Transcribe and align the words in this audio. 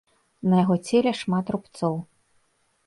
На 0.53 0.61
яго 0.63 0.77
целе 0.89 1.11
шмат 1.21 1.45
рубцоў. 1.57 1.95